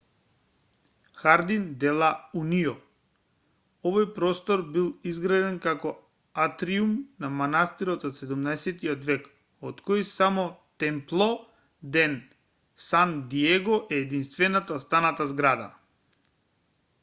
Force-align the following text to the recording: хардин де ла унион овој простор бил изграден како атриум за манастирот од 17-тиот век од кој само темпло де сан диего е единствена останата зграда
хардин 1.23 1.65
де 1.81 1.89
ла 1.97 2.07
унион 2.43 2.79
овој 3.89 4.07
простор 4.15 4.63
бил 4.77 4.87
изграден 5.11 5.59
како 5.65 5.91
атриум 6.45 6.95
за 7.25 7.31
манастирот 7.43 8.07
од 8.11 8.17
17-тиот 8.21 9.05
век 9.11 9.29
од 9.73 9.85
кој 9.91 10.03
само 10.15 10.47
темпло 10.85 11.29
де 11.99 12.07
сан 12.89 13.17
диего 13.37 13.79
е 13.93 14.01
единствена 14.09 14.65
останата 14.81 15.31
зграда 15.37 15.69